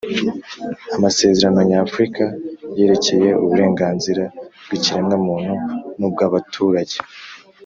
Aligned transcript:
amasezerano 0.95 1.59
nyafrika 1.69 2.23
yerekeye 2.77 3.29
uburenganzira 3.43 4.23
bw’ikiremwamuntu 4.65 5.53
n’ubwabaturage, 5.97 6.97